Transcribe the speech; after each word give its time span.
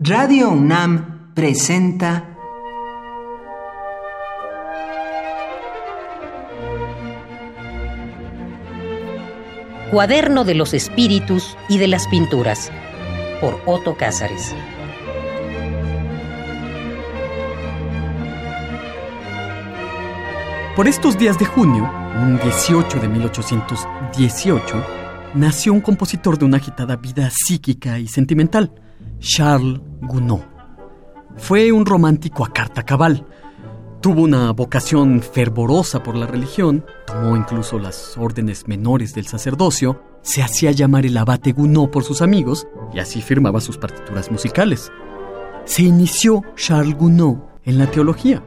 Radio 0.00 0.50
UNAM 0.50 1.34
presenta 1.34 2.38
Cuaderno 9.90 10.44
de 10.44 10.54
los 10.54 10.72
Espíritus 10.72 11.56
y 11.68 11.78
de 11.78 11.88
las 11.88 12.06
Pinturas 12.06 12.70
por 13.40 13.60
Otto 13.66 13.96
Cázares. 13.96 14.54
Por 20.76 20.86
estos 20.86 21.18
días 21.18 21.40
de 21.40 21.44
junio, 21.44 21.90
un 22.22 22.38
18 22.38 23.00
de 23.00 23.08
1818, 23.08 24.86
nació 25.34 25.72
un 25.72 25.80
compositor 25.80 26.38
de 26.38 26.44
una 26.44 26.58
agitada 26.58 26.94
vida 26.94 27.30
psíquica 27.32 27.98
y 27.98 28.06
sentimental, 28.06 28.70
Charles 29.18 29.80
Gounod. 30.02 30.40
Fue 31.36 31.72
un 31.72 31.86
romántico 31.86 32.44
a 32.44 32.52
carta 32.52 32.82
cabal. 32.82 33.24
Tuvo 34.00 34.22
una 34.22 34.52
vocación 34.52 35.20
fervorosa 35.22 36.02
por 36.02 36.16
la 36.16 36.26
religión, 36.26 36.84
tomó 37.06 37.36
incluso 37.36 37.78
las 37.78 38.16
órdenes 38.16 38.68
menores 38.68 39.14
del 39.14 39.26
sacerdocio, 39.26 40.02
se 40.22 40.42
hacía 40.42 40.70
llamar 40.70 41.06
el 41.06 41.16
abate 41.16 41.52
Gounod 41.52 41.90
por 41.90 42.04
sus 42.04 42.22
amigos 42.22 42.66
y 42.92 42.98
así 42.98 43.20
firmaba 43.22 43.60
sus 43.60 43.78
partituras 43.78 44.30
musicales. 44.30 44.92
Se 45.64 45.82
inició 45.82 46.42
Charles 46.54 46.96
Gounod 46.96 47.38
en 47.64 47.78
la 47.78 47.90
teología, 47.90 48.42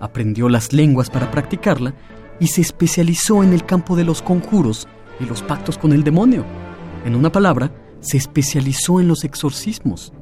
aprendió 0.00 0.48
las 0.48 0.72
lenguas 0.72 1.10
para 1.10 1.30
practicarla 1.30 1.94
y 2.40 2.48
se 2.48 2.60
especializó 2.60 3.42
en 3.42 3.52
el 3.52 3.64
campo 3.64 3.96
de 3.96 4.04
los 4.04 4.22
conjuros 4.22 4.88
y 5.20 5.24
los 5.24 5.42
pactos 5.42 5.78
con 5.78 5.92
el 5.92 6.02
demonio. 6.02 6.44
En 7.04 7.14
una 7.14 7.30
palabra, 7.30 7.70
se 8.04 8.18
especializó 8.18 9.00
en 9.00 9.08
los 9.08 9.24
exorcismos. 9.24 10.12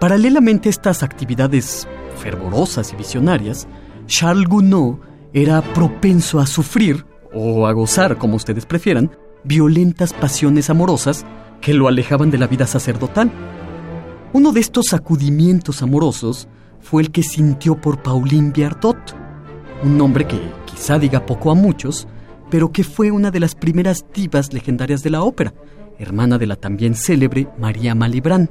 Paralelamente 0.00 0.68
a 0.68 0.70
estas 0.70 1.02
actividades 1.02 1.86
fervorosas 2.16 2.92
y 2.92 2.96
visionarias, 2.96 3.68
Charles 4.06 4.48
Gounod 4.48 4.96
era 5.32 5.62
propenso 5.62 6.40
a 6.40 6.46
sufrir, 6.46 7.06
o 7.32 7.66
a 7.66 7.72
gozar, 7.72 8.18
como 8.18 8.36
ustedes 8.36 8.66
prefieran, 8.66 9.16
violentas 9.44 10.12
pasiones 10.12 10.70
amorosas 10.70 11.24
que 11.60 11.72
lo 11.72 11.88
alejaban 11.88 12.30
de 12.30 12.38
la 12.38 12.48
vida 12.48 12.66
sacerdotal. 12.66 13.30
Uno 14.32 14.52
de 14.52 14.60
estos 14.60 14.86
sacudimientos 14.90 15.82
amorosos 15.82 16.48
fue 16.80 17.02
el 17.02 17.12
que 17.12 17.22
sintió 17.22 17.80
por 17.80 18.02
Pauline 18.02 18.50
Viardot, 18.50 18.98
un 19.84 19.96
nombre 19.96 20.26
que 20.26 20.38
quizá 20.66 20.98
diga 20.98 21.24
poco 21.24 21.50
a 21.50 21.54
muchos, 21.54 22.08
pero 22.52 22.70
que 22.70 22.84
fue 22.84 23.10
una 23.10 23.30
de 23.30 23.40
las 23.40 23.54
primeras 23.54 24.04
divas 24.12 24.52
legendarias 24.52 25.02
de 25.02 25.08
la 25.08 25.22
ópera, 25.22 25.54
hermana 25.98 26.36
de 26.36 26.46
la 26.46 26.56
también 26.56 26.94
célebre 26.94 27.48
María 27.58 27.94
Malibran. 27.94 28.50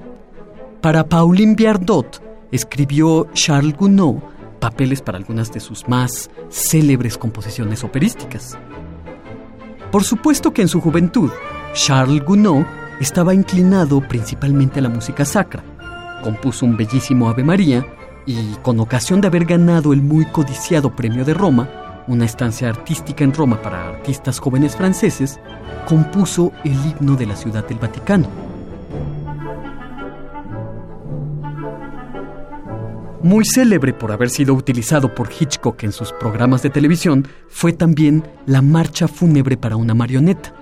Para 0.82 1.08
Pauline 1.08 1.54
Viardot 1.54 2.20
escribió 2.52 3.28
Charles 3.34 3.78
Gounod 3.78 4.16
papeles 4.60 5.04
para 5.04 5.20
algunas 5.20 5.52
de 5.52 5.60
sus 5.60 5.88
más 5.88 6.32
célebres 6.50 7.16
composiciones 7.16 7.84
operísticas. 7.84 8.58
Por 9.92 10.04
supuesto 10.04 10.52
que 10.52 10.64
en 10.64 10.68
su 10.68 10.82
juventud, 10.82 11.30
Charles 11.74 12.26
Gounod 12.26 12.66
estaba 13.00 13.36
inclinado 13.36 14.02
principalmente 14.02 14.80
a 14.80 14.82
la 14.82 14.90
música 14.90 15.26
sacra. 15.26 15.64
Compuso 16.24 16.66
un 16.66 16.76
bellísimo 16.76 17.30
Ave 17.30 17.44
María 17.44 17.86
y, 18.26 18.56
con 18.64 18.80
ocasión 18.80 19.22
de 19.22 19.28
haber 19.28 19.46
ganado 19.46 19.94
el 19.94 20.02
muy 20.02 20.26
codiciado 20.26 20.96
Premio 20.96 21.24
de 21.24 21.36
Roma, 21.36 21.70
una 22.08 22.26
estancia 22.26 22.70
artística 22.70 23.24
en 23.24 23.34
Roma 23.34 23.62
para 23.62 23.90
artistas 23.90 24.40
jóvenes 24.40 24.76
franceses, 24.76 25.40
compuso 25.88 26.52
el 26.64 26.74
himno 26.74 27.16
de 27.16 27.26
la 27.26 27.36
Ciudad 27.36 27.68
del 27.68 27.80
Vaticano. 27.80 28.28
Muy 33.24 33.46
célebre 33.46 33.94
por 33.94 34.12
haber 34.12 34.32
sido 34.32 34.56
utilizado 34.56 35.14
por 35.14 35.30
Hitchcock 35.32 35.84
en 35.84 35.92
sus 35.92 36.12
programas 36.12 36.64
de 36.64 36.72
televisión, 36.72 37.28
fue 37.50 37.72
también 37.72 38.24
la 38.48 38.64
marcha 38.64 39.08
fúnebre 39.08 39.58
para 39.58 39.76
una 39.76 39.94
marioneta. 39.94 40.54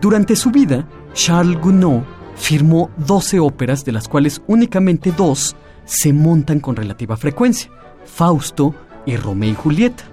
Durante 0.00 0.34
su 0.34 0.50
vida, 0.50 0.88
Charles 1.12 1.60
Gounod 1.60 2.02
firmó 2.34 2.90
12 2.96 3.38
óperas, 3.38 3.84
de 3.84 3.92
las 3.92 4.08
cuales 4.08 4.42
únicamente 4.46 5.12
dos 5.16 5.54
se 5.84 6.12
montan 6.12 6.60
con 6.60 6.76
relativa 6.76 7.16
frecuencia, 7.16 7.70
Fausto 8.04 8.74
y 9.06 9.16
Romeo 9.16 9.52
y 9.52 9.54
Julieta. 9.54 10.04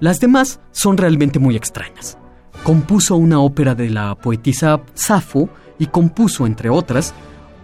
Las 0.00 0.20
demás 0.20 0.60
son 0.72 0.96
realmente 0.96 1.38
muy 1.38 1.56
extrañas. 1.56 2.18
Compuso 2.62 3.16
una 3.16 3.40
ópera 3.40 3.74
de 3.74 3.90
la 3.90 4.14
poetisa 4.14 4.80
Safo 4.94 5.48
y 5.78 5.86
compuso, 5.86 6.46
entre 6.46 6.70
otras, 6.70 7.14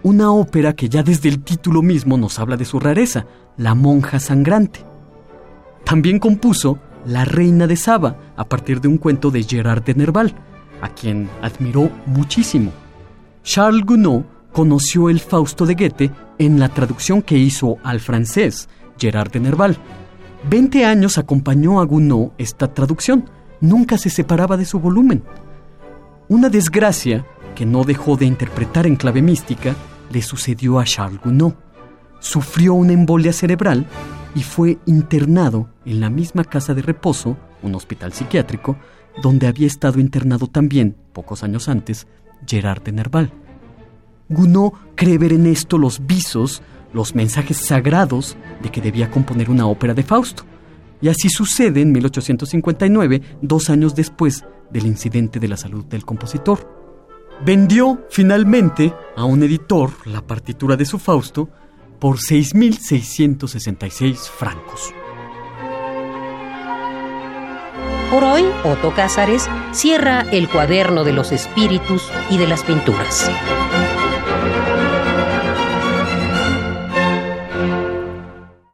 una 0.03 0.31
ópera 0.31 0.73
que 0.73 0.89
ya 0.89 1.03
desde 1.03 1.29
el 1.29 1.43
título 1.43 1.81
mismo 1.81 2.17
nos 2.17 2.39
habla 2.39 2.57
de 2.57 2.65
su 2.65 2.79
rareza, 2.79 3.25
La 3.57 3.75
monja 3.75 4.19
sangrante. 4.19 4.83
También 5.85 6.19
compuso 6.19 6.79
La 7.05 7.25
reina 7.25 7.67
de 7.67 7.75
Saba, 7.75 8.17
a 8.35 8.45
partir 8.45 8.81
de 8.81 8.87
un 8.87 8.97
cuento 8.97 9.31
de 9.31 9.43
Gerard 9.43 9.83
de 9.83 9.95
Nerval, 9.95 10.33
a 10.81 10.89
quien 10.89 11.29
admiró 11.41 11.91
muchísimo. 12.05 12.71
Charles 13.43 13.85
Gounod 13.85 14.23
conoció 14.51 15.09
el 15.09 15.19
Fausto 15.19 15.65
de 15.65 15.75
Goethe 15.75 16.11
en 16.37 16.59
la 16.59 16.69
traducción 16.69 17.21
que 17.21 17.37
hizo 17.37 17.77
al 17.83 17.99
francés 17.99 18.69
Gerard 18.97 19.31
de 19.31 19.39
Nerval. 19.39 19.77
Veinte 20.49 20.85
años 20.85 21.17
acompañó 21.17 21.79
a 21.79 21.85
Gounod 21.85 22.31
esta 22.37 22.73
traducción, 22.73 23.29
nunca 23.59 23.97
se 23.97 24.09
separaba 24.09 24.57
de 24.57 24.65
su 24.65 24.79
volumen. 24.79 25.23
Una 26.29 26.49
desgracia 26.49 27.25
que 27.55 27.65
no 27.65 27.83
dejó 27.83 28.17
de 28.17 28.25
interpretar 28.25 28.87
en 28.87 28.95
clave 28.95 29.21
mística 29.21 29.75
le 30.11 30.21
sucedió 30.21 30.79
a 30.79 30.83
Charles 30.83 31.21
Gounod. 31.21 31.53
Sufrió 32.19 32.73
una 32.73 32.93
embolia 32.93 33.33
cerebral 33.33 33.85
y 34.33 34.43
fue 34.43 34.79
internado 34.85 35.69
en 35.85 35.99
la 35.99 36.09
misma 36.09 36.43
casa 36.43 36.73
de 36.73 36.81
reposo, 36.81 37.37
un 37.61 37.75
hospital 37.75 38.13
psiquiátrico, 38.13 38.77
donde 39.21 39.47
había 39.47 39.67
estado 39.67 39.99
internado 39.99 40.47
también, 40.47 40.95
pocos 41.13 41.43
años 41.43 41.69
antes, 41.69 42.07
Gerard 42.47 42.81
de 42.81 42.93
Nerval. 42.93 43.31
Gounod 44.29 44.73
cree 44.95 45.17
ver 45.17 45.33
en 45.33 45.45
esto 45.45 45.77
los 45.77 46.05
visos, 46.07 46.61
los 46.93 47.15
mensajes 47.15 47.57
sagrados 47.57 48.37
de 48.61 48.69
que 48.69 48.81
debía 48.81 49.09
componer 49.11 49.49
una 49.49 49.65
ópera 49.67 49.93
de 49.93 50.03
Fausto. 50.03 50.43
Y 51.01 51.09
así 51.09 51.29
sucede 51.29 51.81
en 51.81 51.91
1859, 51.91 53.21
dos 53.41 53.69
años 53.69 53.95
después 53.95 54.45
del 54.71 54.85
incidente 54.85 55.39
de 55.39 55.47
la 55.47 55.57
salud 55.57 55.85
del 55.85 56.05
compositor. 56.05 56.81
Vendió 57.43 58.05
finalmente 58.09 58.93
a 59.15 59.25
un 59.25 59.41
editor 59.43 59.91
la 60.05 60.21
partitura 60.21 60.77
de 60.77 60.85
su 60.85 60.99
Fausto 60.99 61.49
por 61.99 62.17
6.666 62.17 64.15
francos. 64.29 64.93
Por 68.11 68.23
hoy, 68.25 68.43
Otto 68.65 68.93
Cázares 68.93 69.49
cierra 69.71 70.21
el 70.31 70.49
cuaderno 70.49 71.03
de 71.03 71.13
los 71.13 71.31
espíritus 71.31 72.11
y 72.29 72.37
de 72.37 72.47
las 72.47 72.63
pinturas. 72.63 73.31